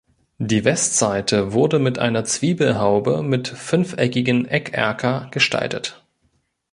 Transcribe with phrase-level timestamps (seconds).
[0.39, 6.03] Die Westseite wurde mit einer Zwiebelhaube mit fünfeckigen Eckerker gestaltet.